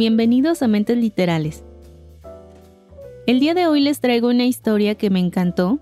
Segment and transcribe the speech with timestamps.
[0.00, 1.62] Bienvenidos a Mentes Literales.
[3.26, 5.78] El día de hoy les traigo una historia que me encantó,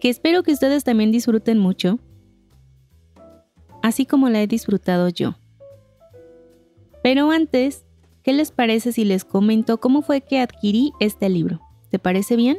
[0.00, 1.98] que espero que ustedes también disfruten mucho,
[3.82, 5.36] así como la he disfrutado yo.
[7.02, 7.86] Pero antes,
[8.22, 11.62] ¿qué les parece si les comento cómo fue que adquirí este libro?
[11.90, 12.58] ¿Te parece bien?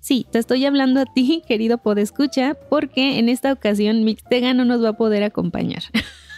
[0.00, 4.82] Sí, te estoy hablando a ti, querido podescucha, porque en esta ocasión Mixtega no nos
[4.82, 5.82] va a poder acompañar.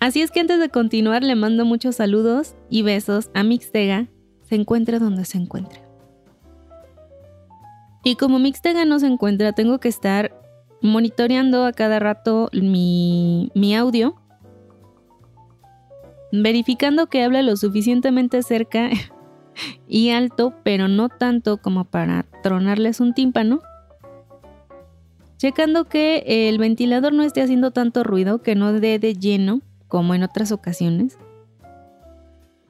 [0.00, 4.06] Así es que antes de continuar le mando muchos saludos y besos a Mixtega,
[4.42, 5.82] se encuentre donde se encuentre.
[8.04, 10.32] Y como Mixtega no se encuentra, tengo que estar
[10.80, 14.14] monitoreando a cada rato mi, mi audio,
[16.30, 18.90] verificando que habla lo suficientemente cerca
[19.88, 23.62] y alto, pero no tanto como para tronarles un tímpano.
[25.38, 30.14] Checando que el ventilador no esté haciendo tanto ruido, que no dé de lleno como
[30.14, 31.18] en otras ocasiones,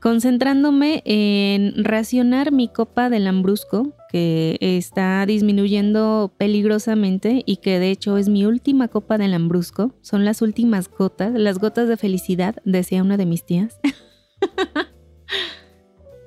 [0.01, 8.17] concentrándome en racionar mi copa de lambrusco, que está disminuyendo peligrosamente y que de hecho
[8.17, 9.93] es mi última copa de lambrusco.
[10.01, 13.79] Son las últimas gotas, las gotas de felicidad, decía una de mis tías.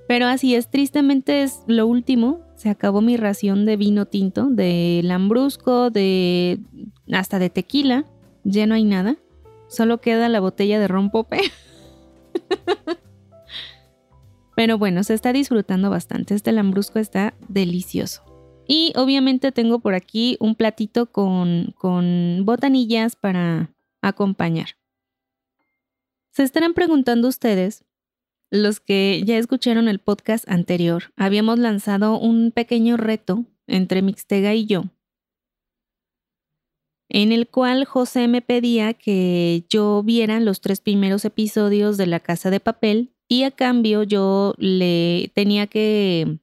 [0.07, 2.41] Pero así es, tristemente es lo último.
[2.55, 6.59] Se acabó mi ración de vino tinto, de lambrusco, de
[7.11, 8.05] hasta de tequila.
[8.43, 9.15] Ya no hay nada.
[9.71, 11.39] Solo queda la botella de rompope.
[14.57, 16.35] Pero bueno, se está disfrutando bastante.
[16.35, 18.21] Este lambrusco está delicioso.
[18.67, 24.75] Y obviamente tengo por aquí un platito con, con botanillas para acompañar.
[26.31, 27.85] Se estarán preguntando ustedes,
[28.49, 34.65] los que ya escucharon el podcast anterior, habíamos lanzado un pequeño reto entre Mixtega y
[34.65, 34.83] yo
[37.13, 42.21] en el cual José me pedía que yo viera los tres primeros episodios de La
[42.21, 46.39] Casa de Papel y a cambio yo le tenía que,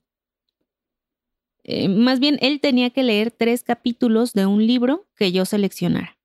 [1.65, 6.19] eh, más bien él tenía que leer tres capítulos de un libro que yo seleccionara.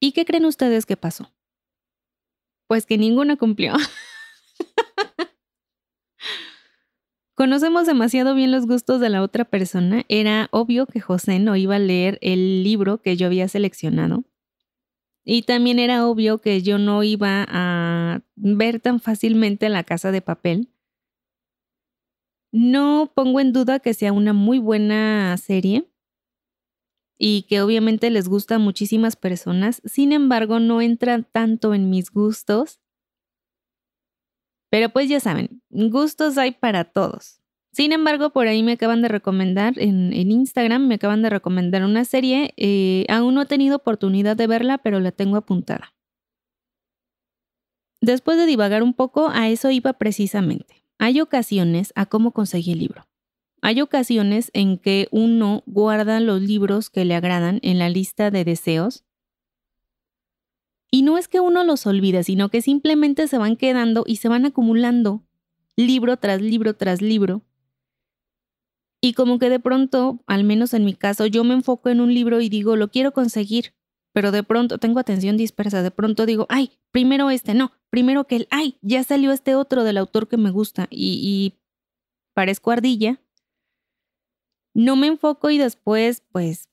[0.00, 1.30] ¿Y qué creen ustedes que pasó?
[2.66, 3.74] Pues que ninguna cumplió.
[7.38, 10.04] Conocemos demasiado bien los gustos de la otra persona.
[10.08, 14.24] Era obvio que José no iba a leer el libro que yo había seleccionado.
[15.24, 20.20] Y también era obvio que yo no iba a ver tan fácilmente la casa de
[20.20, 20.68] papel.
[22.50, 25.88] No pongo en duda que sea una muy buena serie
[27.18, 29.80] y que obviamente les gusta a muchísimas personas.
[29.84, 32.80] Sin embargo, no entra tanto en mis gustos
[34.70, 37.40] pero pues ya saben, gustos hay para todos.
[37.72, 42.04] Sin embargo, por ahí me acaban de recomendar en, Instagram, me acaban de recomendar una
[42.04, 42.52] serie.
[42.56, 45.94] Eh, aún no he tenido oportunidad de verla, pero la tengo apuntada.
[48.00, 50.84] Después de divagar un poco, a eso iba precisamente.
[50.98, 53.06] Hay ocasiones a cómo conseguí el libro.
[53.60, 58.44] Hay ocasiones en que uno guarda los libros que le agradan en la lista de
[58.44, 59.04] deseos
[60.90, 64.28] y no es que uno los olvide, sino que simplemente se van quedando y se
[64.28, 65.22] van acumulando
[65.76, 67.42] libro tras libro tras libro.
[69.00, 72.12] Y como que de pronto, al menos en mi caso, yo me enfoco en un
[72.12, 73.74] libro y digo, lo quiero conseguir,
[74.12, 78.36] pero de pronto tengo atención dispersa, de pronto digo, ay, primero este, no, primero que
[78.36, 81.58] el, ay, ya salió este otro del autor que me gusta y, y
[82.34, 83.20] parezco ardilla.
[84.74, 86.68] No me enfoco y después, pues,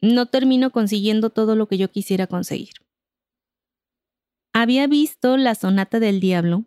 [0.00, 2.74] no termino consiguiendo todo lo que yo quisiera conseguir.
[4.52, 6.64] Había visto la sonata del diablo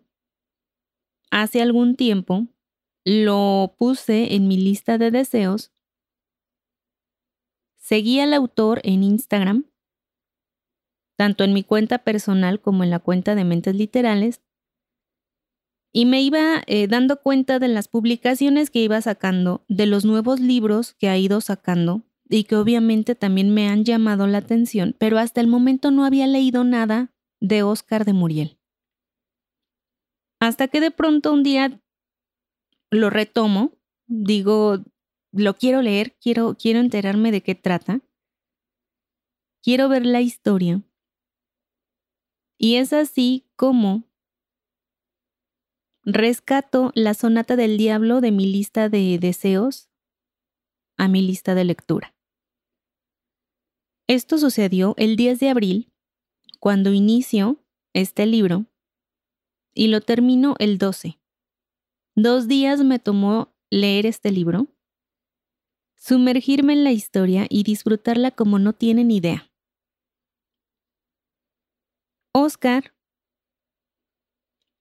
[1.30, 2.46] hace algún tiempo,
[3.04, 5.72] lo puse en mi lista de deseos,
[7.78, 9.66] seguí al autor en Instagram,
[11.16, 14.42] tanto en mi cuenta personal como en la cuenta de Mentes Literales,
[15.94, 20.40] y me iba eh, dando cuenta de las publicaciones que iba sacando, de los nuevos
[20.40, 22.02] libros que ha ido sacando
[22.32, 26.26] y que obviamente también me han llamado la atención, pero hasta el momento no había
[26.26, 28.58] leído nada de Oscar de Muriel.
[30.40, 31.80] Hasta que de pronto un día
[32.90, 33.72] lo retomo,
[34.06, 34.78] digo,
[35.30, 38.00] lo quiero leer, quiero, quiero enterarme de qué trata.
[39.62, 40.82] quiero ver la historia.
[42.58, 44.04] Y es así como
[46.04, 49.88] rescato la sonata del diablo de mi lista de deseos
[50.96, 52.14] a mi lista de lectura.
[54.08, 55.92] Esto sucedió el 10 de abril,
[56.58, 57.62] cuando inicio
[57.92, 58.66] este libro,
[59.74, 61.18] y lo termino el 12.
[62.14, 64.66] Dos días me tomó leer este libro,
[65.96, 69.50] sumergirme en la historia y disfrutarla como no tienen idea.
[72.34, 72.94] Oscar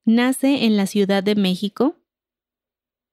[0.06, 1.96] nace en la Ciudad de México.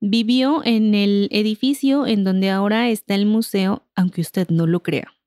[0.00, 5.17] Vivió en el edificio en donde ahora está el museo, aunque usted no lo crea.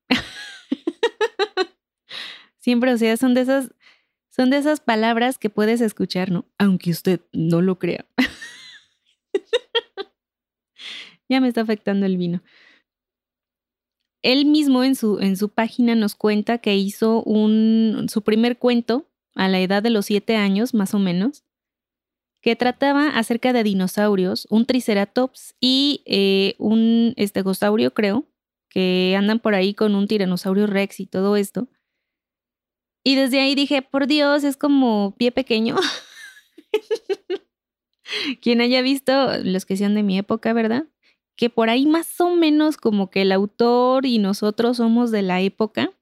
[2.62, 3.74] Siempre, o sea, son de esas
[4.30, 6.46] son de esas palabras que puedes escuchar, ¿no?
[6.56, 8.06] Aunque usted no lo crea.
[11.28, 12.42] ya me está afectando el vino.
[14.22, 19.06] Él mismo en su, en su página nos cuenta que hizo un, su primer cuento
[19.34, 21.44] a la edad de los siete años, más o menos,
[22.40, 28.24] que trataba acerca de dinosaurios, un triceratops y eh, un estegosaurio, creo,
[28.70, 31.68] que andan por ahí con un tiranosaurio rex y todo esto.
[33.04, 35.76] Y desde ahí dije, por Dios, es como pie pequeño.
[38.40, 39.12] Quien haya visto,
[39.42, 40.86] los que sean de mi época, ¿verdad?
[41.36, 45.40] Que por ahí más o menos como que el autor y nosotros somos de la
[45.40, 45.92] época.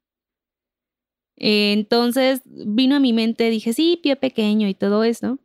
[1.36, 5.38] entonces vino a mi mente, dije, sí, pie pequeño y todo eso.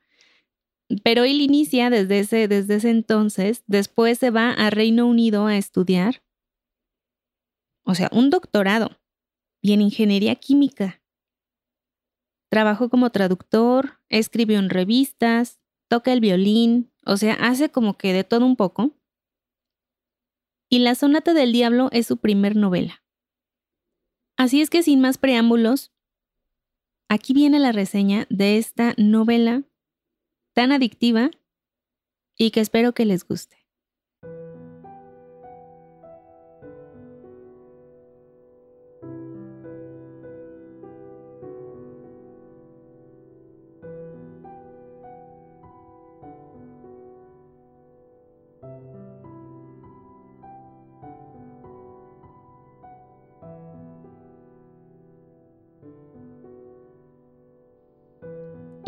[1.04, 5.58] Pero él inicia desde ese, desde ese entonces, después se va a Reino Unido a
[5.58, 6.22] estudiar.
[7.86, 9.00] O sea, un doctorado
[9.62, 11.02] y en ingeniería química.
[12.50, 18.24] Trabajó como traductor, escribió en revistas, toca el violín, o sea, hace como que de
[18.24, 18.96] todo un poco.
[20.70, 23.04] Y La Sonata del Diablo es su primer novela.
[24.38, 25.94] Así es que sin más preámbulos,
[27.08, 29.64] aquí viene la reseña de esta novela
[30.54, 31.32] tan adictiva
[32.38, 33.65] y que espero que les guste.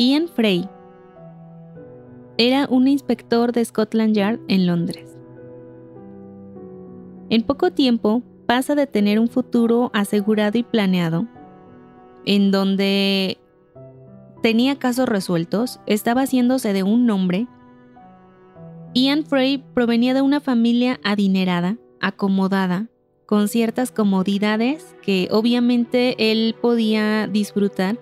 [0.00, 0.68] Ian Frey
[2.36, 5.16] era un inspector de Scotland Yard en Londres.
[7.30, 11.26] En poco tiempo pasa de tener un futuro asegurado y planeado,
[12.24, 13.38] en donde
[14.40, 17.48] tenía casos resueltos, estaba haciéndose de un nombre.
[18.94, 22.86] Ian Frey provenía de una familia adinerada, acomodada,
[23.26, 27.98] con ciertas comodidades que obviamente él podía disfrutar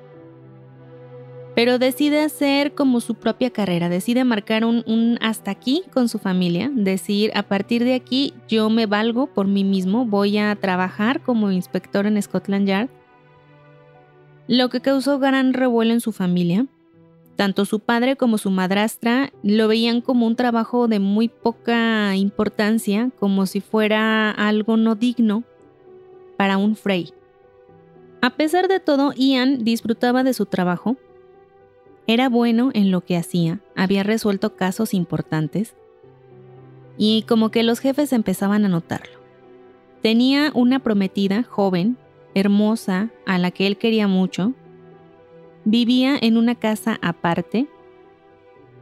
[1.56, 6.70] pero decide hacer como su propia carrera, decide marcar un, hasta aquí con su familia,
[6.70, 11.50] decir, a partir de aquí yo me valgo por mí mismo, voy a trabajar como
[11.50, 12.90] inspector en Scotland Yard,
[14.48, 16.66] lo que causó gran revuelo en su familia.
[17.36, 23.10] Tanto su padre como su madrastra lo veían como un trabajo de muy poca importancia,
[23.18, 25.42] como si fuera algo no digno
[26.36, 27.14] para un Frey.
[28.20, 30.96] A pesar de todo, Ian disfrutaba de su trabajo,
[32.06, 35.75] era bueno en lo que hacía, había resuelto casos importantes
[36.96, 39.18] y como que los jefes empezaban a notarlo.
[40.02, 41.96] Tenía una prometida joven,
[42.34, 44.52] hermosa, a la que él quería mucho.
[45.64, 47.66] Vivía en una casa aparte.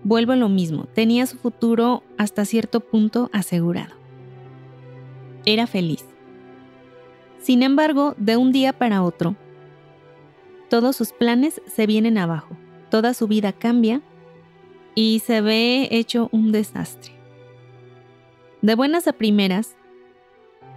[0.03, 3.95] Vuelvo a lo mismo, tenía su futuro hasta cierto punto asegurado.
[5.47, 6.05] Era feliz.
[7.39, 9.35] Sin embargo, de un día para otro,
[10.69, 12.57] todos sus planes se vienen abajo
[12.95, 14.03] toda su vida cambia
[14.95, 17.13] y se ve hecho un desastre.
[18.63, 19.75] De buenas a primeras,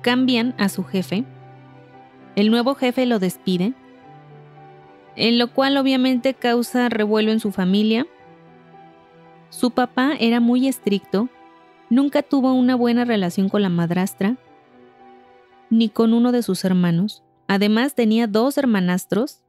[0.01, 1.25] cambian a su jefe,
[2.35, 3.75] el nuevo jefe lo despide,
[5.15, 8.07] en lo cual obviamente causa revuelo en su familia.
[9.51, 11.29] Su papá era muy estricto,
[11.91, 14.37] nunca tuvo una buena relación con la madrastra,
[15.69, 17.21] ni con uno de sus hermanos.
[17.47, 19.43] Además tenía dos hermanastros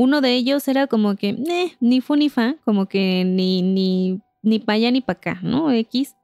[0.00, 4.22] uno de ellos era como que, eh, ni fu ni fa, como que ni, ni,
[4.40, 5.70] ni para allá ni para acá, ¿no?
[5.70, 6.16] X.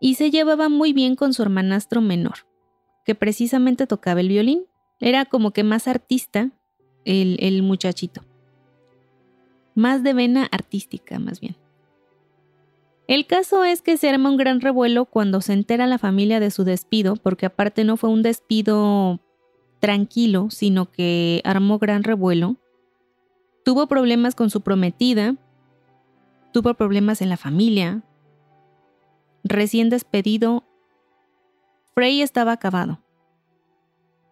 [0.00, 2.48] Y se llevaba muy bien con su hermanastro menor,
[3.04, 4.64] que precisamente tocaba el violín.
[4.98, 6.50] Era como que más artista
[7.04, 8.24] el, el muchachito.
[9.76, 11.54] Más de vena artística, más bien.
[13.06, 16.50] El caso es que se arma un gran revuelo cuando se entera la familia de
[16.50, 19.20] su despido, porque aparte no fue un despido
[19.80, 22.56] tranquilo, sino que armó gran revuelo.
[23.64, 25.36] Tuvo problemas con su prometida,
[26.52, 28.02] tuvo problemas en la familia.
[29.44, 30.64] Recién despedido,
[31.94, 33.00] Frey estaba acabado.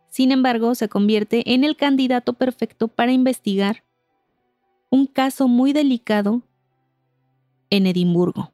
[0.09, 3.85] Sin embargo, se convierte en el candidato perfecto para investigar
[4.91, 6.43] un caso muy delicado
[7.71, 8.53] en Edimburgo.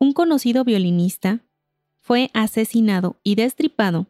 [0.00, 1.40] Un conocido violinista
[2.00, 4.06] fue asesinado y destripado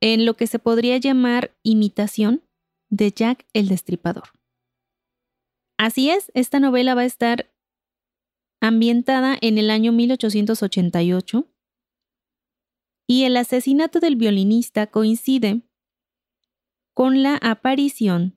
[0.00, 2.42] en lo que se podría llamar imitación
[2.90, 4.30] de Jack el Destripador.
[5.78, 7.50] Así es, esta novela va a estar
[8.60, 11.46] ambientada en el año 1888
[13.06, 15.62] y el asesinato del violinista coincide
[16.94, 18.36] con la aparición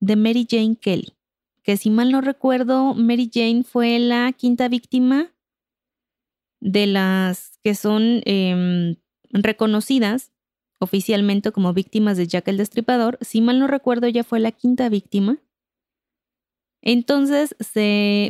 [0.00, 1.16] de Mary Jane Kelly,
[1.62, 5.34] que si mal no recuerdo, Mary Jane fue la quinta víctima
[6.60, 8.96] de las que son em,
[9.30, 10.32] reconocidas
[10.78, 13.18] oficialmente como víctimas de Jack el Destripador.
[13.20, 15.38] Si mal no recuerdo, ella fue la quinta víctima.
[16.82, 17.54] Entonces,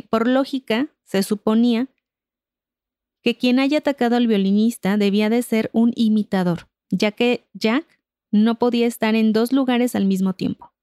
[0.09, 1.87] por lógica, se suponía
[3.21, 7.99] que quien haya atacado al violinista debía de ser un imitador, ya que Jack
[8.31, 10.73] no podía estar en dos lugares al mismo tiempo.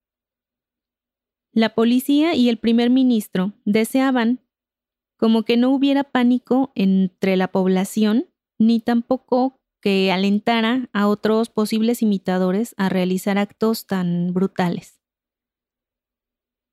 [1.53, 4.41] La policía y el primer ministro deseaban
[5.17, 8.27] como que no hubiera pánico entre la población,
[8.59, 15.01] ni tampoco que alentara a otros posibles imitadores a realizar actos tan brutales.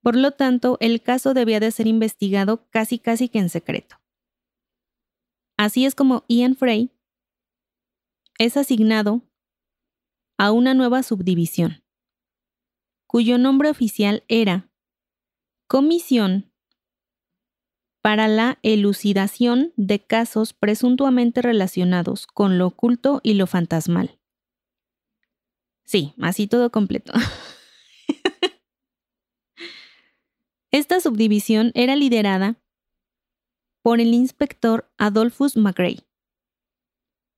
[0.02, 3.98] Por lo tanto, el caso debía de ser investigado casi casi que en secreto.
[5.60, 6.90] Así es como Ian Frey
[8.40, 9.22] es asignado
[10.40, 11.84] a una nueva subdivisión,
[13.06, 14.72] cuyo nombre oficial era
[15.68, 16.52] Comisión
[18.04, 24.20] para la elucidación de casos presuntuamente relacionados con lo oculto y lo fantasmal.
[25.86, 27.14] Sí, así todo completo.
[30.72, 32.62] Esta subdivisión era liderada
[33.82, 36.06] por el inspector Adolphus McGray.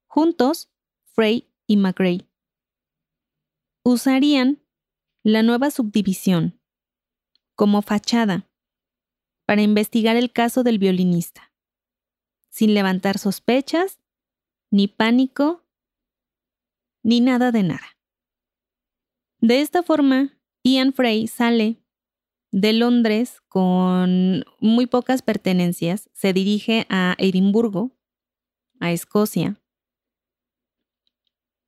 [0.08, 0.72] Juntos,
[1.04, 2.28] Frey y McGray
[3.84, 4.64] usarían
[5.22, 6.60] la nueva subdivisión
[7.54, 8.50] como fachada
[9.46, 11.54] para investigar el caso del violinista,
[12.50, 14.00] sin levantar sospechas,
[14.72, 15.64] ni pánico,
[17.04, 17.98] ni nada de nada.
[19.40, 21.82] De esta forma, Ian Frey sale
[22.52, 27.92] de Londres con muy pocas pertenencias, se dirige a Edimburgo,
[28.80, 29.62] a Escocia,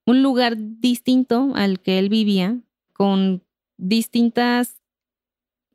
[0.06, 2.62] un lugar distinto al que él vivía,
[2.94, 3.44] con
[3.76, 4.82] distintas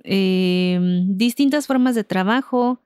[0.05, 2.81] Em, distintas formas de trabajo.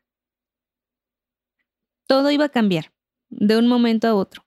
[2.06, 2.92] Todo iba a cambiar
[3.30, 4.44] de un momento a otro.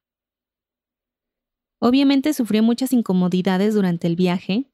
[1.79, 4.71] Obviamente sufrió muchas incomodidades durante el viaje.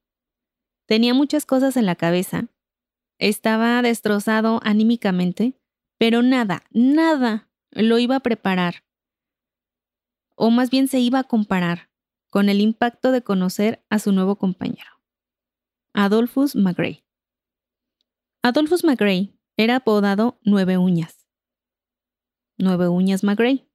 [0.88, 2.48] Tenía muchas cosas en la cabeza.
[3.18, 5.58] Estaba destrozado anímicamente,
[5.98, 8.84] pero nada, nada lo iba a preparar.
[10.36, 11.90] O más bien se iba a comparar
[12.30, 15.02] con el impacto de conocer a su nuevo compañero,
[15.94, 17.05] Adolphus McGray.
[18.48, 21.28] Adolphus McGray era apodado Nueve Uñas.
[22.60, 23.68] Nueve Uñas McGray.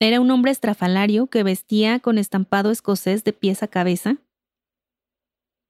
[0.00, 4.16] Era un hombre estrafalario que vestía con estampado escocés de pies a cabeza.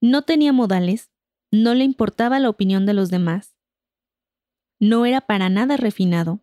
[0.00, 1.10] No tenía modales,
[1.50, 3.56] no le importaba la opinión de los demás.
[4.78, 6.38] No era para nada refinado.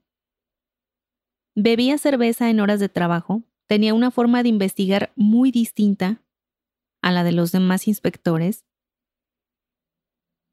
[1.56, 6.22] Bebía cerveza en horas de trabajo, tenía una forma de investigar muy distinta
[7.02, 8.66] a la de los demás inspectores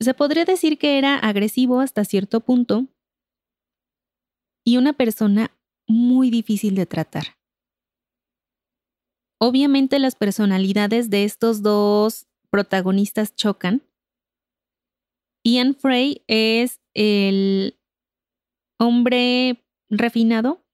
[0.00, 2.86] se podría decir que era agresivo hasta cierto punto
[4.64, 7.38] y una persona muy difícil de tratar.
[9.38, 13.82] Obviamente las personalidades de estos dos protagonistas chocan.
[15.44, 17.78] Ian Frey es el
[18.78, 20.64] hombre refinado,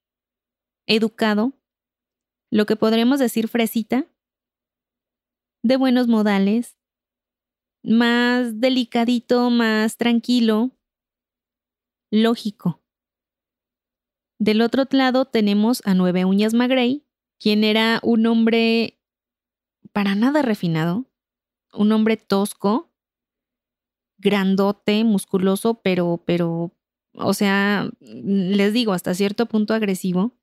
[0.86, 1.52] educado,
[2.50, 4.06] lo que podremos decir fresita,
[5.62, 6.78] de buenos modales,
[7.82, 10.70] más delicadito, más tranquilo,
[12.10, 12.80] lógico.
[14.38, 17.04] Del otro lado tenemos a Nueve Uñas Magrey,
[17.38, 18.98] quien era un hombre
[19.92, 21.06] para nada refinado,
[21.72, 22.90] un hombre tosco,
[24.18, 26.72] grandote, musculoso, pero, pero,
[27.14, 30.36] o sea, les digo, hasta cierto punto agresivo.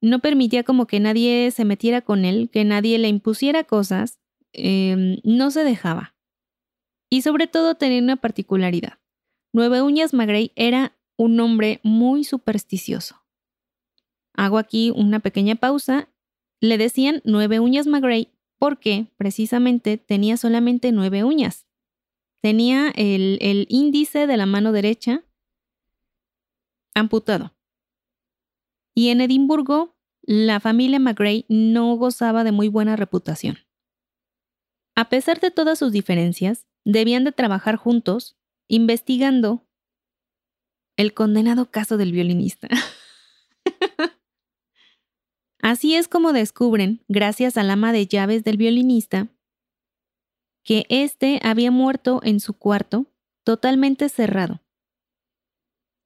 [0.00, 4.20] No permitía como que nadie se metiera con él, que nadie le impusiera cosas,
[4.54, 6.14] Em, no se dejaba.
[7.10, 8.98] Y sobre todo tenía una particularidad.
[9.52, 13.24] Nueve Uñas Magrey era un hombre muy supersticioso.
[14.34, 16.08] Hago aquí una pequeña pausa
[16.60, 21.66] Le decían nueve uñas McGray porque precisamente tenía solamente nueve uñas.
[22.40, 25.24] Tenía el, el índice de la mano derecha
[26.94, 27.54] amputado.
[28.94, 33.58] Y en Edimburgo, la familia McGray no gozaba de muy buena reputación.
[34.94, 38.36] A pesar de todas sus diferencias, debían de trabajar juntos,
[38.68, 39.66] investigando
[40.96, 42.68] el condenado caso del violinista.
[45.60, 49.28] Así es como descubren, gracias al ama de llaves del violinista,
[50.62, 53.06] que éste había muerto en su cuarto,
[53.44, 54.60] totalmente cerrado.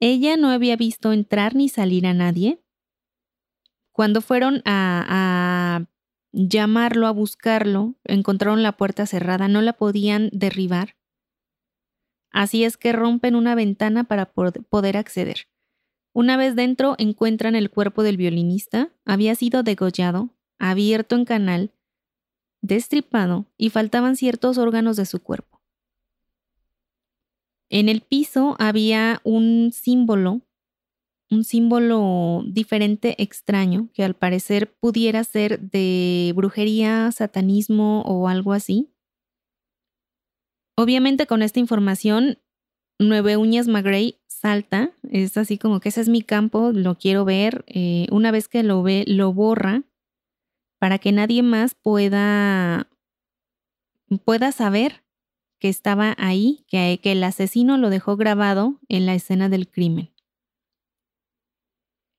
[0.00, 2.62] Ella no había visto entrar ni salir a nadie.
[3.92, 5.04] Cuando fueron a,
[6.32, 10.97] llamarlo, a buscarlo, encontraron la puerta cerrada, no la podían derribar.
[12.30, 15.49] Así es que rompen una ventana para poder acceder.
[16.12, 21.73] Una vez dentro encuentran el cuerpo del violinista, había sido degollado, abierto en canal,
[22.61, 25.62] destripado y faltaban ciertos órganos de su cuerpo.
[27.70, 30.40] En el piso había un símbolo,
[31.30, 38.90] un símbolo diferente, extraño, que al parecer pudiera ser de brujería, satanismo o algo así.
[40.76, 42.38] Obviamente con esta información,
[42.99, 47.64] Nueve Uñas McGray salta, es así como que ese es mi campo, lo quiero ver.
[47.66, 49.82] Eh, una vez que lo ve, lo borra
[50.78, 52.88] para que nadie más pueda,
[54.25, 55.02] pueda saber
[55.58, 60.11] que estaba ahí, que, que el asesino lo dejó grabado en la escena del crimen.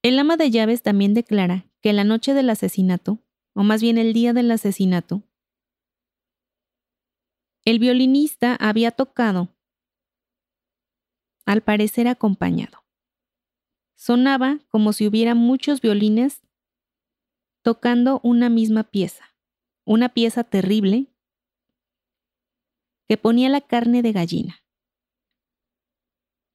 [0.01, 3.19] El ama de llaves también declara que la noche del asesinato,
[3.53, 5.23] o más bien el día del asesinato,
[7.65, 9.49] el violinista había tocado
[11.45, 12.85] al parecer acompañado.
[13.95, 16.41] Sonaba como si hubiera muchos violines
[17.61, 19.35] tocando una misma pieza,
[19.83, 21.07] una pieza terrible
[23.09, 24.63] que ponía la carne de gallina.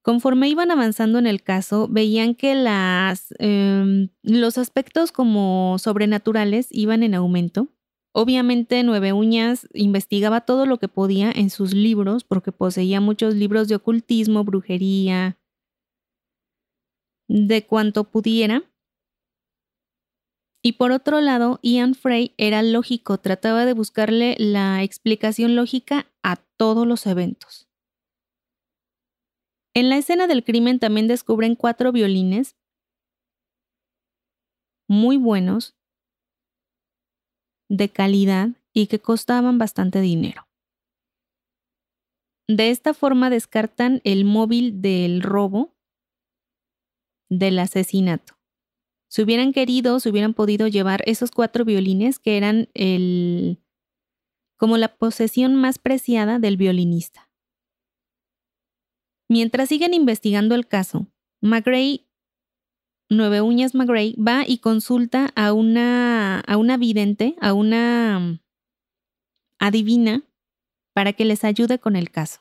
[0.05, 7.03] Conforme iban avanzando en el caso, veían que las, em, los aspectos como sobrenaturales iban
[7.03, 7.69] en aumento
[8.17, 13.67] Obviamente Nueve Uñas investigaba todo lo que podía en sus libros porque poseía muchos libros
[13.67, 15.37] de ocultismo, brujería,
[17.27, 18.63] de cuanto pudiera.
[20.63, 26.37] Y por otro lado, Ian Frey era lógico, trataba de buscarle la explicación lógica a
[26.37, 27.64] todos los eventos.
[29.75, 32.57] En la escena del crimen también descubren cuatro violines
[34.89, 35.75] muy buenos
[37.69, 40.47] de calidad y que costaban bastante dinero.
[42.49, 45.75] De esta forma descartan el móvil del robo
[47.31, 48.35] del asesinato.
[49.09, 53.59] Si hubieran querido, si hubieran podido llevar esos cuatro violines que eran el
[54.57, 57.24] como la posesión más preciada del violinista.
[59.29, 61.09] Mientras siguen investigando el caso,
[61.41, 62.07] McGray
[63.11, 68.41] Nueve Uñas McGray va y consulta a una, a una vidente, a una mm,
[69.59, 70.23] adivina,
[70.95, 72.41] para que les ayude con el caso.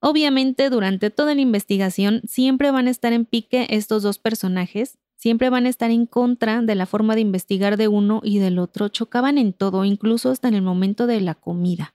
[0.00, 5.50] Obviamente, durante toda la investigación siempre van a estar en pique estos dos personajes, siempre
[5.50, 8.88] van a estar en contra de la forma de investigar de uno y del otro,
[8.88, 11.94] chocaban en todo, incluso hasta en el momento de la comida.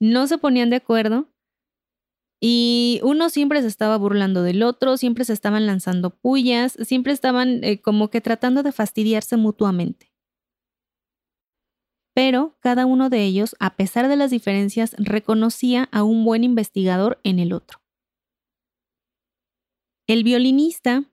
[0.00, 1.28] No se ponían de acuerdo
[2.40, 7.64] y uno siempre se estaba burlando del otro, siempre se estaban lanzando pullas, siempre estaban
[7.64, 10.12] eh, como que tratando de fastidiarse mutuamente.
[12.14, 17.20] Pero cada uno de ellos, a pesar de las diferencias, reconocía a un buen investigador
[17.22, 17.80] en el otro.
[20.08, 21.04] El violinista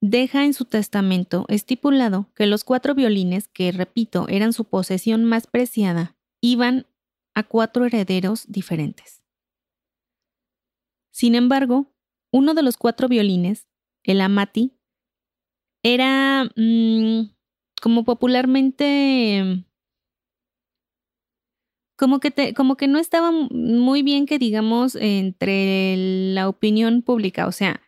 [0.00, 5.46] deja en su testamento estipulado que los cuatro violines, que repito, eran su posesión más
[5.46, 6.86] preciada, iban
[7.40, 9.22] a cuatro herederos diferentes.
[11.10, 11.92] Sin embargo,
[12.32, 13.66] uno de los cuatro violines,
[14.04, 14.78] el amati,
[15.82, 17.34] era mm,
[17.82, 19.64] como popularmente
[21.96, 25.96] como que, como que no estaba muy bien que digamos entre
[26.32, 27.82] la opinión pública, o sea,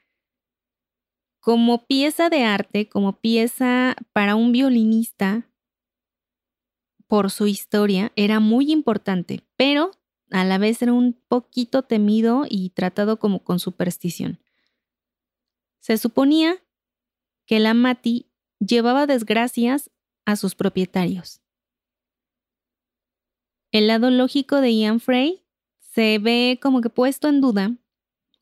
[1.41, 5.51] como pieza de arte, como pieza para un violinista,
[7.12, 9.90] por su historia era muy importante, pero
[10.31, 14.40] a la vez era un poquito temido y tratado como con superstición.
[15.81, 16.64] Se suponía
[17.44, 19.90] que la Mati llevaba desgracias
[20.25, 21.42] a sus propietarios.
[23.72, 25.44] El lado lógico de Ian Frey
[25.81, 27.77] se ve como que puesto en duda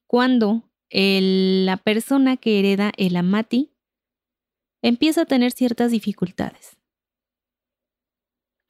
[0.07, 3.73] cuando la persona que hereda el Amati
[4.81, 6.80] empieza a tener ciertas dificultades.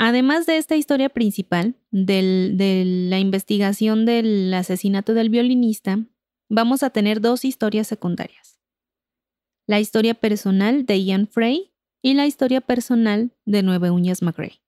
[0.03, 6.07] Además de esta historia principal de la investigación del asesinato del violinista,
[6.49, 8.59] vamos a tener dos historias secundarias.
[9.67, 14.63] La historia personal de Ian Frey y la historia personal de Nueve Uñas McRae.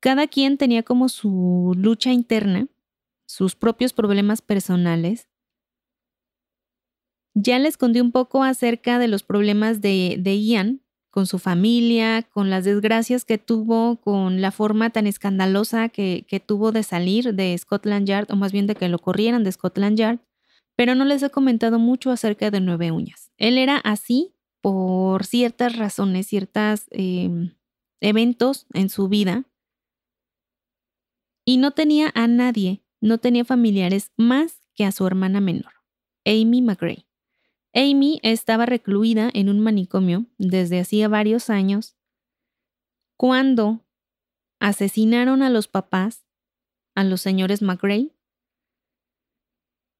[0.00, 2.68] Cada quien tenía como su lucha interna,
[3.26, 5.28] sus propios problemas personales.
[7.34, 10.80] Ya les conté un poco acerca de los problemas de, de Ian
[11.18, 16.70] con su familia, con las desgracias que tuvo, con la forma tan escandalosa que, tuvo
[16.70, 20.20] de salir de Scotland Yard, o más bien de que lo corrieran de Scotland Yard,
[20.76, 23.32] pero no les he comentado mucho acerca de Nueve Uñas.
[23.36, 27.56] Él era así por ciertas razones, ciertos em,
[28.00, 29.42] eventos en su vida,
[31.44, 35.72] y no tenía a nadie, no tenía familiares más que a su hermana menor,
[36.24, 37.07] Amy McGray.
[37.78, 41.96] Amy estaba recluida en un manicomio desde hacía varios años
[43.16, 43.86] cuando
[44.58, 46.26] asesinaron a los papás,
[46.96, 48.10] a los señores McRae,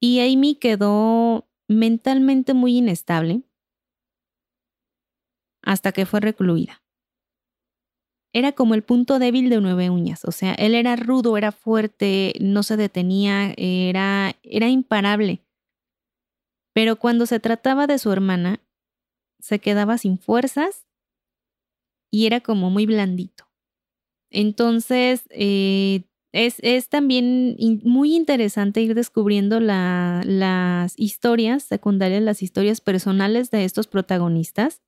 [0.01, 3.45] y Amy quedó mentalmente muy inestable
[5.63, 6.83] hasta que fue recluida.
[8.33, 12.33] Era como el punto débil de Nueve Uñas, o sea, él era rudo, era fuerte,
[12.41, 15.45] no se detenía, era, era imparable.
[16.79, 18.61] Pero cuando se trataba de su hermana,
[19.41, 20.87] se quedaba sin fuerzas
[22.09, 23.49] y era como muy blandito.
[24.31, 33.65] Entonces, eh, es, también muy interesante ir descubriendo las historias secundarias, las historias personales de
[33.65, 34.81] estos protagonistas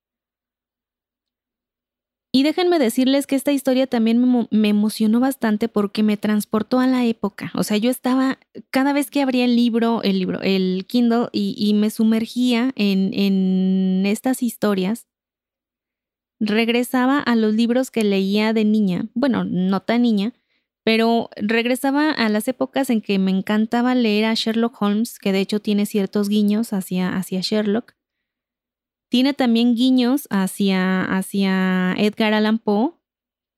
[2.32, 7.04] y déjenme decirles que esta historia también me, emocionó bastante porque me transportó a la
[7.04, 7.50] época.
[7.54, 8.38] O sea, yo estaba,
[8.70, 14.06] cada vez que abría el libro, el libro, el Kindle y, me sumergía en, en
[14.06, 15.08] estas historias,
[16.38, 19.08] regresaba a los libros que leía de niña.
[19.14, 20.32] Bueno, no tan niña,
[20.84, 25.40] pero regresaba a las épocas en que me encantaba leer a Sherlock Holmes, que de
[25.40, 27.94] hecho tiene ciertos guiños hacia, hacia Sherlock.
[29.10, 32.92] Tiene también guiños hacia, hacia Edgar Allan Poe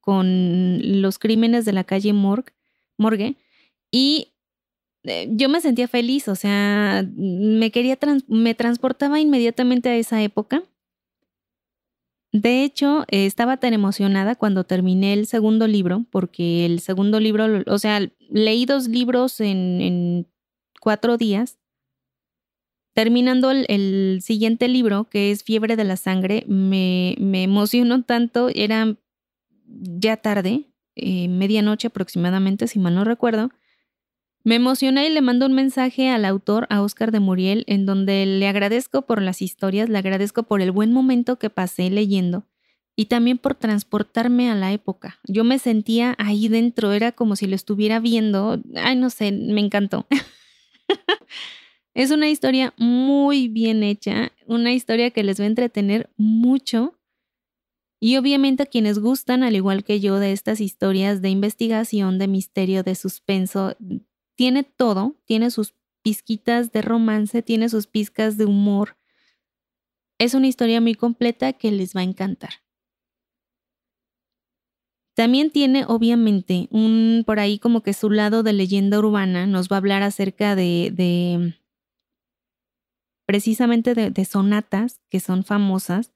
[0.01, 3.37] con los crímenes de la calle Morgue,
[3.91, 4.33] y
[5.05, 10.65] eh, yo me sentía feliz, o sea, me quería me transportaba inmediatamente a esa época.
[12.33, 17.79] De hecho, estaba tan emocionada cuando terminé el segundo libro, porque el segundo libro, o
[17.79, 20.27] sea, leí dos libros en
[20.81, 21.59] cuatro días
[22.95, 28.97] Terminando el, siguiente libro, que es Fiebre de la Sangre, me, emocionó tanto, era
[29.67, 33.51] ya tarde, eh, medianoche aproximadamente, si mal no recuerdo.
[34.45, 38.27] Me emocioné y le mando un mensaje al autor, a Oscar de Muriel, en donde
[38.27, 42.45] le agradezco por las historias, le agradezco por el buen momento que pasé leyendo
[42.95, 45.19] y también por transportarme a la época.
[45.25, 48.61] Yo me sentía ahí dentro, era como si lo estuviera viendo.
[48.77, 50.07] Ay, no sé, me encantó.
[51.95, 56.99] Es una historia muy bien hecha, una historia que les va a entretener mucho.
[58.01, 62.29] Y obviamente a quienes gustan, al igual que yo, de estas historias de investigación, de
[62.29, 63.77] misterio, de suspenso,
[64.35, 68.97] tiene todo, tiene sus pizquitas de romance, tiene sus pizcas de humor.
[70.19, 72.55] Es una historia muy completa que les va a encantar.
[75.15, 79.77] También tiene, obviamente, un por ahí como que su lado de leyenda urbana, nos va
[79.77, 81.55] a hablar acerca de, de
[83.33, 86.13] precisamente de, sonatas que son famosas.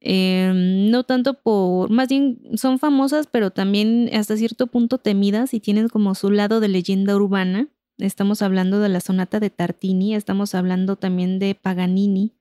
[0.00, 5.60] Em, no tanto por, más bien son famosas, pero también hasta cierto punto temidas y
[5.60, 7.68] tienen como su lado de leyenda urbana.
[7.98, 12.32] Estamos hablando de la sonata de Tartini, estamos hablando también de Paganini,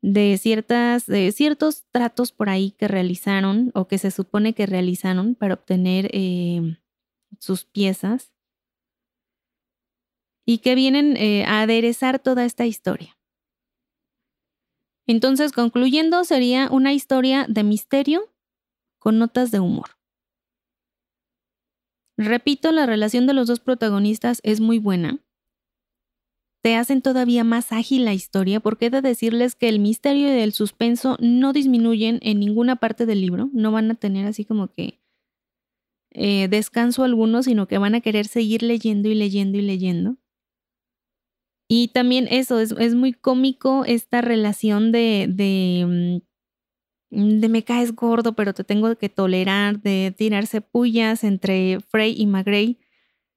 [0.00, 5.34] de ciertas, de ciertos tratos por ahí que realizaron o que se supone que realizaron
[5.34, 6.76] para obtener em,
[7.40, 8.33] sus piezas
[10.46, 13.16] y que vienen eh, a aderezar toda esta historia.
[15.06, 18.30] Entonces, concluyendo, sería una historia de misterio
[18.98, 19.90] con notas de humor.
[22.16, 25.18] Repito, la relación de los dos protagonistas es muy buena.
[26.62, 30.40] Te hacen todavía más ágil la historia porque he de decirles que el misterio y
[30.40, 34.68] el suspenso no disminuyen en ninguna parte del libro, no van a tener así como
[34.68, 35.00] que
[36.12, 40.16] eh, descanso alguno, sino que van a querer seguir leyendo y leyendo y leyendo.
[41.68, 46.20] Y también eso, es, muy cómico esta relación de, de,
[47.10, 52.14] mm, de, me caes gordo, pero te tengo que tolerar, de tirarse pullas entre Frey
[52.16, 52.78] y McGray.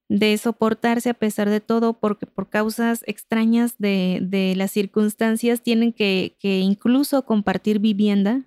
[0.10, 6.38] de soportarse a pesar de todo, porque por causas extrañas de, las circunstancias tienen que,
[6.40, 8.46] que incluso compartir vivienda.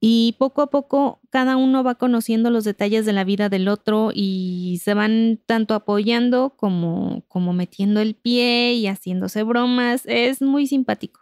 [0.00, 4.10] Y poco a poco cada uno va conociendo los detalles de la vida del otro
[4.14, 10.02] y se van tanto apoyando como, como metiendo el pie y haciéndose bromas.
[10.06, 11.20] Es muy simpático.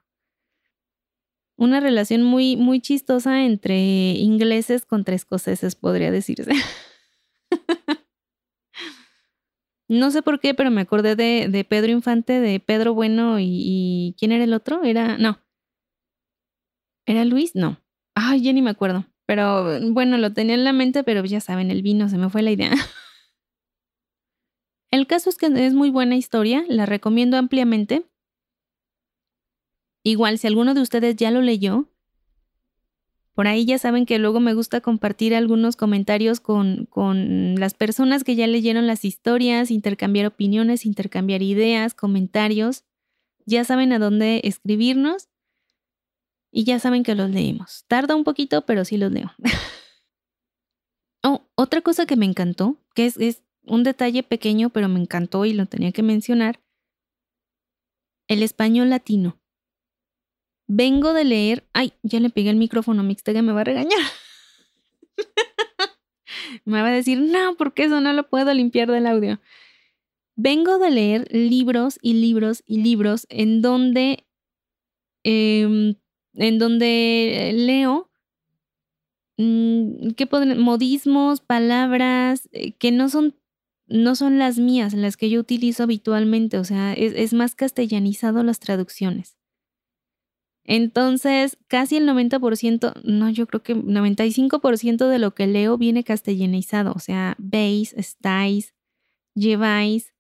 [1.57, 3.77] Una relación muy, muy chistosa entre
[4.13, 6.53] ingleses contra escoceses, podría decirse.
[9.89, 14.33] No sé por qué, pero me acordé de, Pedro Infante, de Pedro Bueno y, ¿Quién
[14.33, 14.83] era el otro?
[14.85, 15.17] Era.
[15.17, 15.41] No.
[17.07, 17.55] ¿Era Luis?
[17.55, 17.81] No.
[18.21, 19.07] Ay, ya ni me acuerdo.
[19.27, 22.43] Pero bueno, lo tenía en la mente, pero ya saben, el vino, se me fue
[22.43, 22.73] la idea.
[24.91, 28.07] El caso es que es muy buena historia, la recomiendo ampliamente.
[30.03, 31.91] Igual, si alguno de ustedes ya lo leyó,
[33.35, 38.25] por ahí ya saben que luego me gusta compartir algunos comentarios con, con, las personas
[38.25, 42.85] que ya leyeron las historias, intercambiar opiniones, intercambiar ideas, comentarios.
[43.45, 45.29] Ya saben a dónde escribirnos
[46.51, 47.85] y ya saben que los leemos.
[47.89, 49.33] Tarda un poquito, pero sí los leo.
[51.23, 55.45] oh, otra cosa que me encantó, que es, es un detalle pequeño, pero me encantó
[55.45, 56.61] y lo tenía que mencionar,
[58.29, 59.41] el español latino.
[60.67, 61.67] Vengo de leer.
[61.73, 63.99] Ay, ya le pegué el micrófono, Mixtega me va a regañar.
[66.65, 69.41] me va a decir, no, porque eso no lo puedo limpiar del audio.
[70.37, 74.27] Vengo de leer libros y libros y libros en donde.
[75.25, 75.97] Em,
[76.39, 78.11] en donde leo.
[79.37, 80.27] Mm, ¿Qué?
[80.57, 83.35] Modismos, palabras eh, que no son
[83.89, 88.61] no son las mías, las que yo utilizo habitualmente, o sea, es, más castellanizado las
[88.61, 89.39] traducciones.
[90.65, 96.93] Entonces, casi el 90%, no, yo creo que 95% de lo que leo viene castellanizado,
[96.95, 98.75] o sea, veis, estáis,
[99.35, 100.13] lleváis,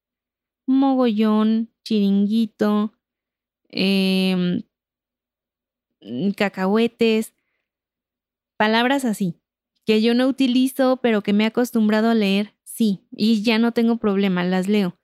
[0.67, 2.95] mogollón, chiringuito,
[3.69, 4.63] em,
[6.37, 7.35] cacahuetes,
[8.57, 9.41] palabras así,
[9.85, 13.73] que yo no utilizo, pero que me he acostumbrado a leer, sí, y ya no
[13.73, 14.99] tengo problema, las leo.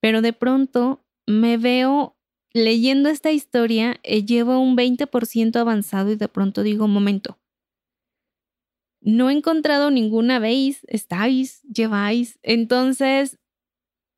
[0.00, 2.16] Pero de pronto me veo
[2.52, 7.38] leyendo esta historia eh, llevo un 20% avanzado y de pronto digo, momento,
[9.04, 12.38] no he encontrado ninguna, veis, estáis, lleváis.
[12.42, 13.38] Entonces,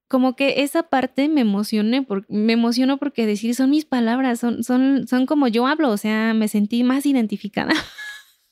[0.09, 5.09] como que esa parte me emocioné, me emocionó porque decir, son mis palabras, son, son,
[5.09, 7.73] son como yo hablo, o sea, me sentí más identificada.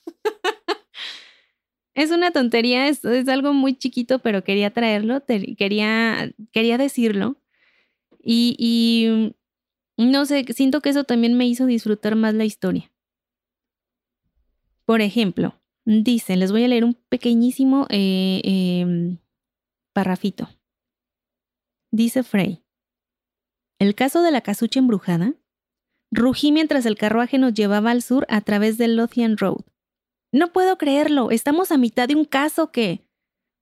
[1.95, 7.37] es una tontería, es, es, algo muy chiquito, pero quería traerlo, quería, quería decirlo.
[8.23, 9.35] Y, y
[9.97, 12.90] no sé, siento que eso también me hizo disfrutar más la historia.
[14.85, 19.19] Por ejemplo, dice, les voy a leer un pequeñísimo eh, em,
[19.93, 20.49] parrafito.
[21.95, 22.61] Dice Frey,
[23.79, 25.35] el caso de la casucha embrujada.
[26.11, 29.61] Rugí mientras el carruaje nos llevaba al sur a través del Lothian Road.
[30.33, 33.07] No puedo creerlo, estamos a mitad de un caso que...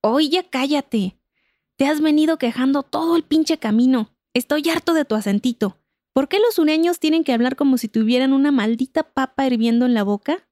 [0.00, 1.18] Oye, cállate.
[1.76, 4.16] Te has venido quejando todo el pinche camino.
[4.32, 5.76] Estoy harto de tu acentito.
[6.14, 9.92] ¿Por qué los sureños tienen que hablar como si tuvieran una maldita papa hirviendo en
[9.92, 10.48] la boca?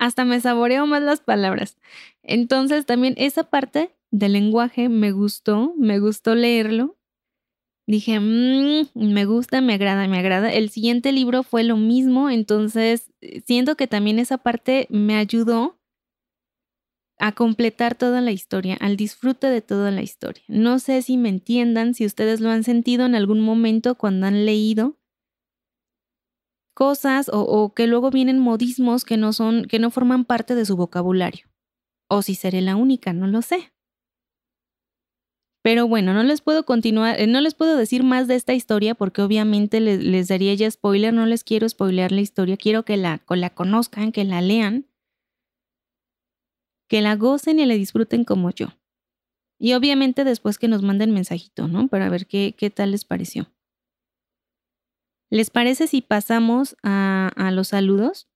[0.00, 1.76] Hasta me saboreo más las palabras.
[2.22, 6.96] Entonces también esa parte del lenguaje me gustó, me gustó leerlo.
[7.86, 10.50] Dije, mmm, me gusta, me agrada, me agrada.
[10.52, 13.12] El siguiente libro fue lo mismo, entonces
[13.44, 15.78] siento que también esa parte me ayudó
[17.18, 20.42] a completar toda la historia, al disfrute de toda la historia.
[20.48, 24.46] No sé si me entiendan, si ustedes lo han sentido en algún momento cuando han
[24.46, 24.96] leído
[26.80, 30.78] cosas o, que luego vienen modismos que no son, que no forman parte de su
[30.78, 31.44] vocabulario.
[32.08, 33.74] O si seré la única, no lo sé.
[35.62, 38.94] Pero bueno, no les puedo continuar, eh, no les puedo decir más de esta historia
[38.94, 43.20] porque obviamente les, daría ya spoiler, no les quiero spoilear la historia, quiero que la,
[43.28, 44.86] la conozcan, que la lean
[46.88, 48.68] que la gocen y la disfruten como yo.
[49.58, 51.88] Y obviamente después que nos manden mensajito, ¿no?
[51.88, 53.52] Para ver qué, qué tal les pareció.
[55.30, 58.28] ¿Les parece si pasamos a, los saludos?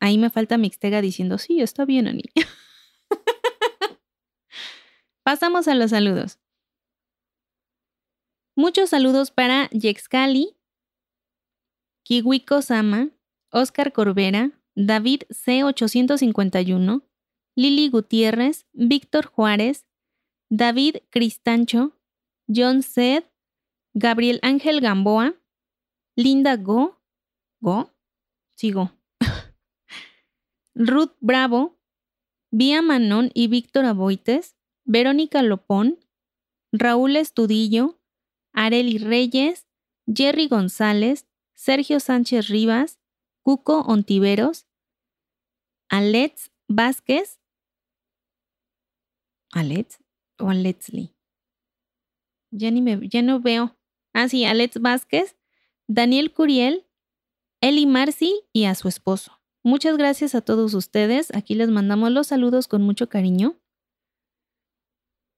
[0.00, 2.24] Ahí me falta Mixtega diciendo, sí, está bien, Ani.
[5.22, 6.40] Pasamos a los saludos.
[8.56, 10.56] Muchos saludos para Yexcali,
[12.04, 13.10] Kiwiko Sama,
[13.52, 17.06] Oscar Corbera, David C851,
[17.54, 19.86] Lili Gutiérrez, Víctor Juárez,
[20.50, 21.96] David Cristancho,
[22.48, 23.24] John Sed,
[23.94, 25.34] Gabriel Ángel Gamboa,
[26.16, 27.00] Linda Go,
[27.60, 27.92] Go,
[28.56, 28.92] sigo,
[30.74, 31.78] Ruth Bravo,
[32.50, 35.98] Vía Manón y Víctor Aboites, Verónica Lopón,
[36.72, 38.00] Raúl Estudillo,
[38.52, 39.66] Areli Reyes,
[40.06, 42.98] Jerry González, Sergio Sánchez Rivas,
[43.42, 44.66] Cuco Ontiveros,
[45.88, 47.40] Alex Vázquez,
[49.52, 49.98] Alex
[50.38, 51.14] o Alexley.
[52.50, 53.76] Ya, ni me, ya no veo.
[54.12, 55.36] Ah, sí, Alex Vázquez,
[55.86, 56.86] Daniel Curiel,
[57.60, 59.40] Eli Marci y a su esposo.
[59.62, 61.34] Muchas gracias a todos ustedes.
[61.34, 63.56] Aquí les mandamos los saludos con mucho cariño.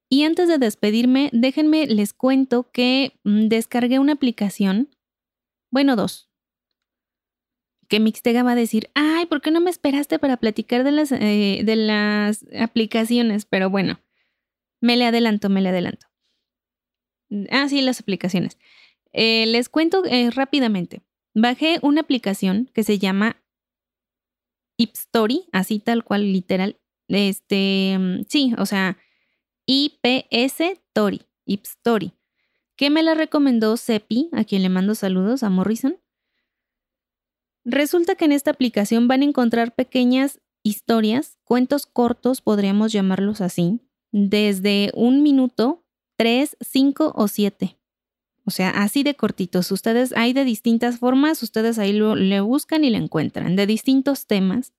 [0.08, 4.88] Y antes de despedirme, déjenme les cuento que mm, descargué una aplicación,
[5.70, 6.30] bueno, dos,
[7.88, 11.12] que Mixtega va a decir, ay, ¿por qué no me esperaste para platicar de las,
[11.12, 13.44] eh, de las aplicaciones?
[13.44, 14.00] Pero bueno,
[14.80, 16.06] me le adelanto, me le adelanto.
[17.50, 18.58] Ah, sí, las aplicaciones.
[19.12, 21.02] Eh, les cuento eh, rápidamente.
[21.34, 23.42] Bajé una aplicación que se llama
[24.76, 26.78] Ipstory, así tal cual, literal.
[27.08, 28.98] Este, mm, sí, o sea,
[29.66, 32.12] IPS Tori, Ipstory,
[32.76, 35.98] que me la recomendó Sepi, a quien le mando saludos a Morrison.
[37.64, 43.80] Resulta que en esta aplicación van a encontrar pequeñas historias, cuentos cortos, podríamos llamarlos así,
[44.12, 45.83] desde un minuto,
[46.16, 47.78] tres, cinco o siete.
[48.44, 49.72] O sea, así de cortitos.
[49.72, 54.26] Ustedes hay de distintas formas, ustedes ahí lo, le buscan y le encuentran, de distintos
[54.26, 54.72] temas.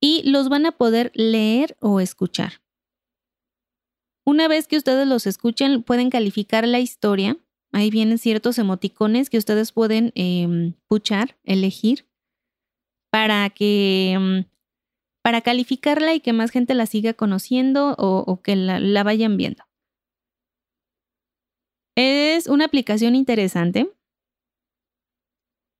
[0.00, 2.60] Y los van a poder leer o escuchar.
[4.24, 7.38] Una vez que ustedes los escuchen, pueden calificar la historia.
[7.72, 12.06] Ahí vienen ciertos emoticones que ustedes pueden eh, puchar, elegir,
[13.10, 14.44] para que em,
[15.22, 19.64] para calificarla y que más gente la siga conociendo o, que la vayan viendo.
[21.94, 23.90] Es una aplicación interesante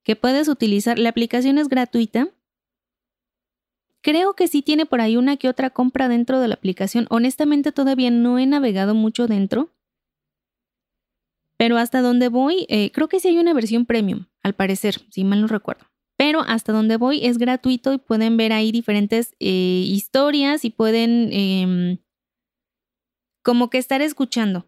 [0.03, 0.99] que puedes utilizar.
[0.99, 2.29] La aplicación es gratuita.
[4.01, 7.07] Creo que sí tiene por ahí una que otra compra dentro de la aplicación.
[7.09, 9.71] Honestamente todavía no he navegado mucho dentro.
[11.57, 15.23] Pero hasta donde voy, eh, creo que sí hay una versión premium, al parecer, si
[15.23, 15.85] mal no recuerdo.
[16.17, 21.29] Pero hasta donde voy es gratuito y pueden ver ahí diferentes eh, historias y pueden
[21.31, 21.97] em,
[23.41, 24.67] como que estar escuchando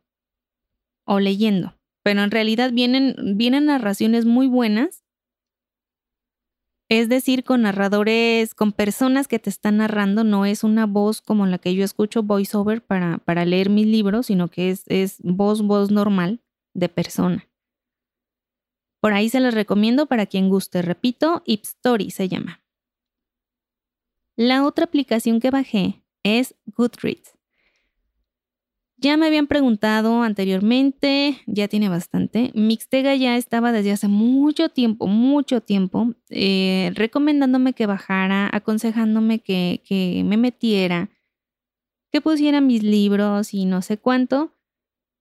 [1.06, 1.76] o leyendo.
[2.04, 5.04] Pero en realidad vienen, vienen narraciones muy buenas.
[6.88, 11.48] Es decir, con narradores, con personas que te están narrando, no es una voz como
[11.48, 15.64] la que yo escucho voiceover para, para leer mis libros, sino que es, es voz,
[15.64, 16.42] voz normal
[16.76, 17.48] de persona.
[19.00, 20.82] Por ahí se les recomiendo para quien guste.
[20.82, 22.64] Repito, Ipstory se llama.
[24.36, 27.35] La otra aplicación que bajé es Goodreads.
[28.98, 32.52] Ya me habían preguntado anteriormente, ya tiene bastante.
[32.56, 39.84] Mixtega ya estaba desde hace mucho tiempo, mucho tiempo, eh, recomendándome que bajara, aconsejándome que,
[39.86, 41.10] que me metiera,
[42.12, 44.54] que pusiera mis libros y no sé cuánto.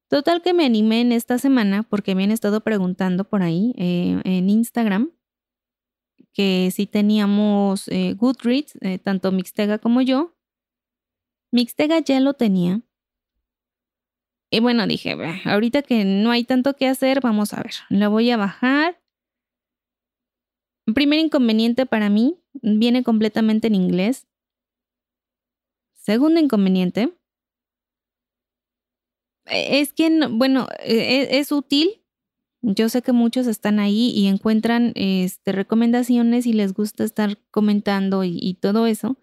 [0.08, 4.20] Total que me animé en esta semana porque me han estado preguntando por ahí eh,
[4.24, 5.10] en Instagram
[6.32, 10.37] que si teníamos eh, Goodreads, tanto Mixtega como yo.
[11.52, 12.82] Mixtega ya lo tenía,
[14.54, 18.30] y bueno, dije, ahorita que no hay tanto que hacer, vamos a ver, la voy
[18.30, 19.00] a bajar.
[20.94, 24.28] Primer inconveniente para mí, viene completamente en inglés.
[25.94, 27.16] Segundo inconveniente,
[29.46, 32.02] e, es que, bueno, e, e, es, útil.
[32.62, 38.22] Yo sé que muchos están ahí y encuentran este, recomendaciones y les gusta estar comentando
[38.24, 39.16] y, todo eso.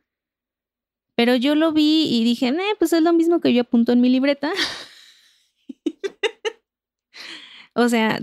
[1.16, 4.02] Pero yo lo vi y dije, eh, pues es lo mismo que yo apunto en
[4.02, 4.52] mi libreta.
[7.76, 8.20] o sea,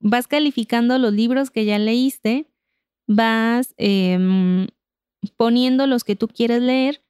[0.00, 2.46] vas calificando los libros que ya leíste,
[3.06, 4.68] vas em,
[5.36, 7.02] poniendo los que tú quieres leer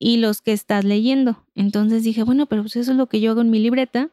[0.00, 1.46] y los que estás leyendo.
[1.54, 4.10] Entonces dije, bueno, pero pues eso es lo que yo hago en mi libreta,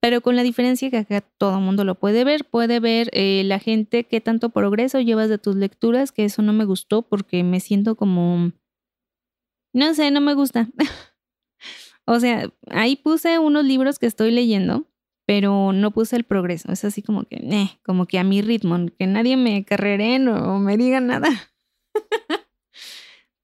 [0.00, 3.42] pero con la diferencia que acá todo el mundo lo puede ver, puede ver eh,
[3.44, 7.44] la gente qué tanto progreso llevas de tus lecturas, que eso no me gustó porque
[7.44, 8.52] me siento como,
[9.74, 10.68] no sé, no me gusta.
[12.12, 14.84] O sea, ahí puse unos libros que estoy leyendo,
[15.26, 16.72] pero no puse el progreso.
[16.72, 17.38] Es así como que,
[17.84, 21.28] como que a mi ritmo, que nadie me carrere o me diga nada.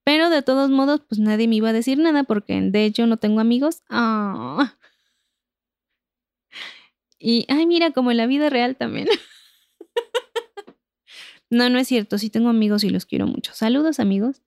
[0.03, 3.15] pero de todos modos, pues nadie me iba a decir nada porque de hecho no
[3.15, 3.83] tengo amigos.
[3.89, 4.75] Ah.
[7.17, 9.07] Y, ay, mira, como en la vida real también.
[11.49, 13.53] no, no es cierto, sí tengo amigos y los quiero mucho.
[13.53, 14.41] Saludos amigos.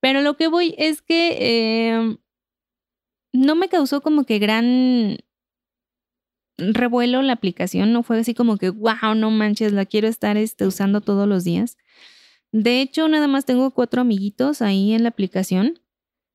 [0.00, 2.16] Pero lo que voy es que eh,
[3.32, 5.18] no me causó como que gran
[6.58, 10.66] revuelo la aplicación, no fue así como que, wow, no manches, la quiero estar este,
[10.66, 11.78] usando todos los días.
[12.52, 15.80] De hecho, nada más tengo cuatro amiguitos ahí en la aplicación.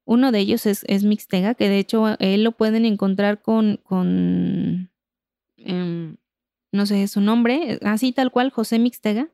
[0.06, 4.89] Uno de ellos es, Mixtega, que de hecho él lo pueden encontrar con, con
[5.58, 6.18] em,
[6.72, 9.30] no sé su nombre, así tal cual, José Mixtega.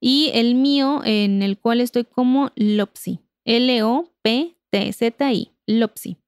[0.00, 3.20] Y el mío, en el cual estoy como Lopsi.
[3.44, 4.22] L-O-P-T-Z-I.
[5.66, 6.21] Lopsi.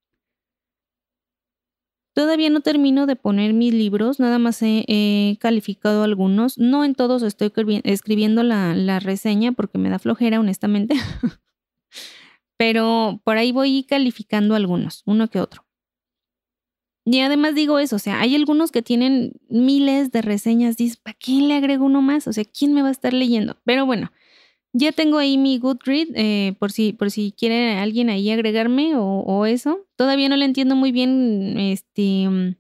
[2.14, 6.58] Todavía no termino de poner mis libros, nada más he, calificado algunos.
[6.58, 7.52] No en todos estoy
[7.82, 10.94] escribiendo la, reseña porque me da flojera, honestamente.
[12.56, 15.66] Pero por ahí voy calificando algunos, uno que otro.
[17.04, 21.16] Y además digo eso, o sea, hay algunos que tienen miles de reseñas, dices, ¿para
[21.18, 22.28] quién le agrego uno más?
[22.28, 23.58] O sea, ¿quién me va a estar leyendo?
[23.64, 24.10] Pero bueno,
[24.74, 29.46] ya tengo ahí mi Goodread, eh, por, si, por si quiere alguien ahí agregarme o,
[29.46, 29.86] eso.
[29.96, 32.28] Todavía no le entiendo muy bien, este...
[32.28, 32.56] Mm,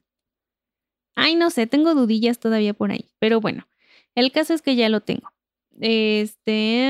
[1.16, 3.10] ay, no sé, tengo dudillas todavía por ahí.
[3.18, 3.66] Pero bueno,
[4.14, 5.32] el caso es que ya lo tengo.
[5.80, 6.88] Este...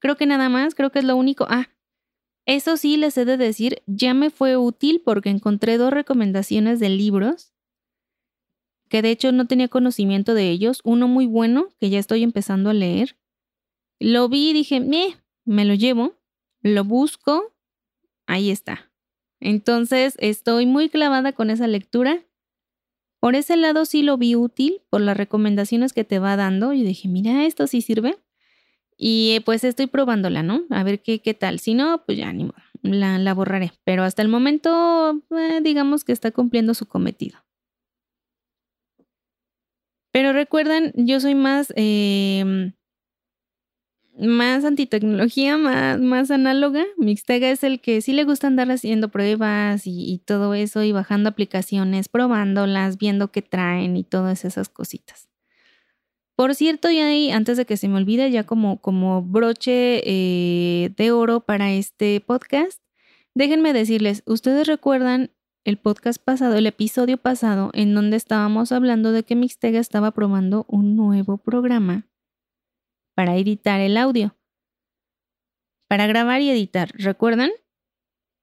[0.00, 1.46] creo que nada más, creo que es lo único.
[1.48, 1.68] Ah,
[2.46, 6.88] eso sí, les he de decir, ya me fue útil porque encontré dos recomendaciones de
[6.88, 7.52] libros
[8.88, 10.80] que de hecho no tenía conocimiento de ellos.
[10.84, 13.16] Uno muy bueno que ya estoy empezando a leer.
[14.00, 14.80] Lo vi y dije,
[15.44, 16.14] me lo llevo,
[16.62, 17.54] lo busco,
[18.26, 18.90] ahí está.
[19.40, 22.24] Entonces estoy muy clavada con esa lectura.
[23.20, 26.72] Por ese lado sí lo vi útil por las recomendaciones que te va dando.
[26.72, 28.16] Y dije, mira, esto sí sirve.
[28.96, 30.62] Y eh, pues estoy probándola, ¿no?
[30.70, 31.58] A ver qué, qué tal.
[31.58, 33.72] Si no, pues ya ni modo, la, la borraré.
[33.84, 37.38] Pero hasta el momento, eh, digamos que está cumpliendo su cometido.
[40.10, 42.72] Pero recuerden, yo soy más, eh,
[44.18, 46.84] más antitecnología, más, más análoga.
[46.96, 51.30] Mixtega es el que sí le gusta andar haciendo pruebas y, todo eso y bajando
[51.30, 55.28] aplicaciones, probándolas, viendo qué traen y todas esas cositas.
[56.36, 60.90] Por cierto, y ahí, antes de que se me olvide, ya como, como broche eh,
[60.96, 62.80] de oro para este podcast,
[63.34, 65.30] déjenme decirles, ¿ustedes recuerdan
[65.64, 70.66] el podcast pasado, el episodio pasado, en donde estábamos hablando de que Mixtega estaba probando
[70.68, 72.06] un nuevo programa
[73.14, 74.36] para editar el audio?
[75.88, 77.50] Para grabar y editar, ¿recuerdan?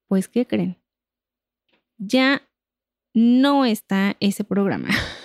[0.08, 0.78] Pues, ¿qué creen?
[1.98, 2.42] Ya
[3.14, 4.88] no está ese programa.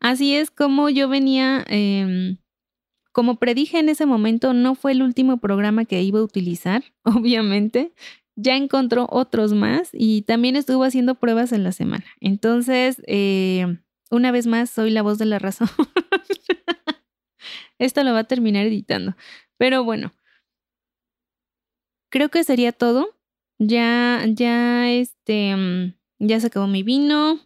[0.00, 2.38] Así es como yo venía, em,
[3.12, 7.92] como predije en ese momento, no fue el último programa que iba a utilizar, obviamente.
[8.36, 12.04] Ya encontró otros más y también estuvo haciendo pruebas en la semana.
[12.20, 13.78] Entonces, eh,
[14.10, 15.68] una vez más, soy la voz de la razón.
[17.78, 19.16] Esto lo va a terminar editando.
[19.56, 20.14] Pero bueno,
[22.10, 23.14] creo que sería todo.
[23.58, 27.40] Ya, ya, este, mm, ya se acabó mi vino.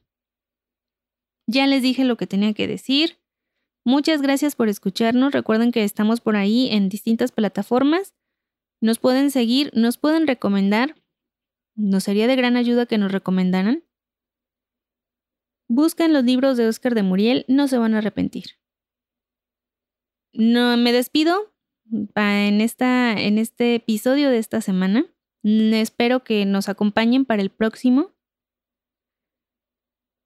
[1.46, 3.18] Ya les dije lo que tenía que decir.
[3.84, 5.32] Muchas gracias por escucharnos.
[5.32, 8.14] Recuerden que estamos por ahí en distintas plataformas.
[8.80, 10.94] Nos pueden seguir, nos pueden recomendar.
[11.74, 13.84] Nos sería de gran ayuda que nos recomendaran.
[15.74, 18.44] Busquen los libros de Oscar de Muriel, no se van a arrepentir.
[20.34, 21.50] No me despido
[22.14, 25.06] en, esta, en este episodio de esta semana.
[25.42, 28.10] Espero que nos acompañen para el próximo.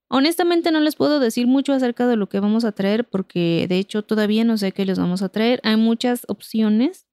[0.09, 3.79] Honestamente no les puedo decir mucho acerca de lo que vamos a traer porque de
[3.79, 5.61] hecho todavía no sé qué les vamos a traer.
[5.63, 7.07] Hay muchas opciones.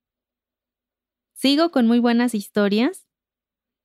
[1.36, 3.06] Sigo con muy buenas historias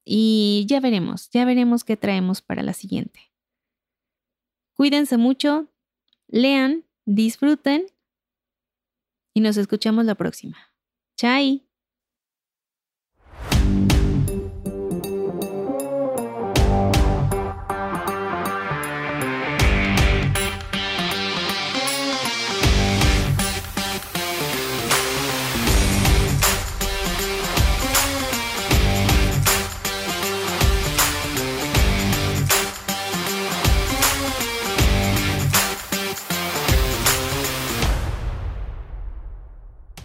[0.06, 3.27] y ya veremos, ya veremos qué traemos para la siguiente.
[4.78, 5.66] Cuídense mucho,
[6.28, 7.86] lean, disfruten
[9.34, 10.56] y nos escuchamos la próxima.
[11.16, 11.66] Chai.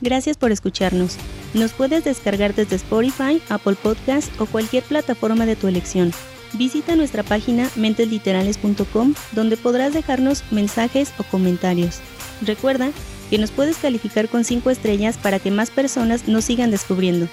[0.04, 1.16] Gracias por escucharnos.
[1.54, 6.12] Nos puedes descargar desde Spotify, Apple Podcast o cualquier plataforma de tu elección.
[6.56, 12.02] Visita nuestra página mentesliterales.com donde podrás dejarnos mensajes o comentarios.
[12.42, 12.92] Recuerda
[13.30, 17.30] que nos puedes calificar con 5 estrellas para que más personas nos sigan descubriendo.